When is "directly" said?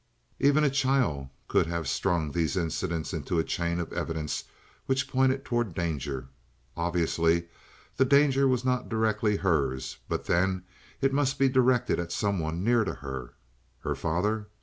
8.89-9.35